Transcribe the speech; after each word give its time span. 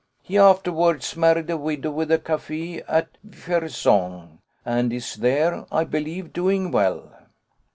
He 0.23 0.35
afterwards 0.35 1.15
married 1.15 1.51
a 1.51 1.57
widow 1.57 1.91
with 1.91 2.11
a 2.11 2.17
café 2.17 2.83
at 2.87 3.19
Vierzon, 3.23 4.39
and 4.65 4.91
is 4.91 5.17
there, 5.17 5.67
I 5.71 5.83
believe, 5.83 6.33
doing 6.33 6.71
well. 6.71 7.11